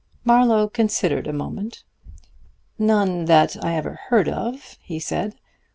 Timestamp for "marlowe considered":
0.25-1.27